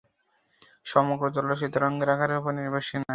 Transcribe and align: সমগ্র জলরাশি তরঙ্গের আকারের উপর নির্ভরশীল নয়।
সমগ্র 0.85 1.25
জলরাশি 1.35 1.67
তরঙ্গের 1.73 2.13
আকারের 2.13 2.39
উপর 2.39 2.51
নির্ভরশীল 2.57 2.99
নয়। 2.99 3.09